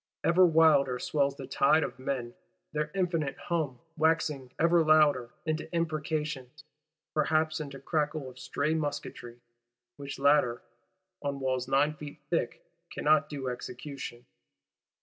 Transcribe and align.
Ever 0.23 0.47
wilder 0.47 0.97
swells 0.97 1.35
the 1.37 1.45
tide 1.45 1.83
of 1.83 1.99
men; 1.99 2.33
their 2.73 2.89
infinite 2.95 3.37
hum 3.37 3.77
waxing 3.95 4.51
ever 4.59 4.83
louder, 4.83 5.29
into 5.45 5.71
imprecations, 5.71 6.63
perhaps 7.13 7.59
into 7.59 7.77
crackle 7.77 8.27
of 8.27 8.39
stray 8.39 8.73
musketry,—which 8.73 10.17
latter, 10.17 10.63
on 11.21 11.39
walls 11.39 11.67
nine 11.67 11.93
feet 11.93 12.19
thick, 12.31 12.65
cannot 12.91 13.29
do 13.29 13.47
execution. 13.47 14.25